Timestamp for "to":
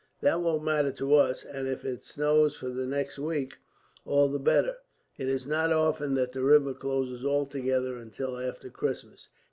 0.93-1.13